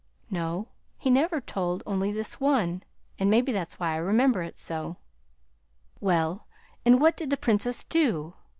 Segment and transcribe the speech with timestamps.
[0.31, 0.69] "No.
[0.97, 2.81] He never told only this one
[3.19, 4.97] and maybe that's why I remember it so."
[5.99, 6.47] "Well,
[6.83, 8.33] and what did the Princess do?"